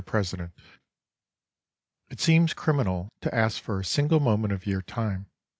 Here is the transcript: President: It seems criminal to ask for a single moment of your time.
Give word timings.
President: 0.03 0.51
It 2.09 2.19
seems 2.19 2.55
criminal 2.55 3.09
to 3.21 3.35
ask 3.35 3.61
for 3.61 3.79
a 3.79 3.85
single 3.85 4.19
moment 4.19 4.51
of 4.51 4.65
your 4.65 4.81
time. 4.81 5.27